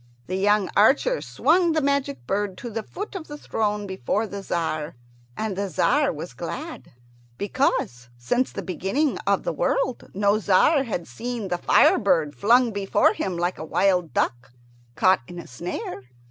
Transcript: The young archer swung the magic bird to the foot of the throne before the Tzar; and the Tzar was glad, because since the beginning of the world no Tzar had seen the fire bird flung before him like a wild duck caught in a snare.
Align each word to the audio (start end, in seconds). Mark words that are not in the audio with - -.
The 0.25 0.35
young 0.35 0.67
archer 0.75 1.21
swung 1.21 1.73
the 1.73 1.79
magic 1.81 2.25
bird 2.25 2.57
to 2.57 2.71
the 2.71 2.81
foot 2.81 3.13
of 3.13 3.27
the 3.27 3.37
throne 3.37 3.85
before 3.85 4.25
the 4.25 4.41
Tzar; 4.41 4.95
and 5.37 5.55
the 5.55 5.69
Tzar 5.69 6.11
was 6.11 6.33
glad, 6.33 6.93
because 7.37 8.09
since 8.17 8.51
the 8.51 8.63
beginning 8.63 9.19
of 9.27 9.43
the 9.43 9.53
world 9.53 10.09
no 10.15 10.39
Tzar 10.39 10.85
had 10.85 11.07
seen 11.07 11.49
the 11.49 11.59
fire 11.59 11.99
bird 11.99 12.33
flung 12.35 12.71
before 12.71 13.13
him 13.13 13.37
like 13.37 13.59
a 13.59 13.63
wild 13.63 14.11
duck 14.11 14.53
caught 14.95 15.21
in 15.27 15.37
a 15.37 15.45
snare. 15.45 16.01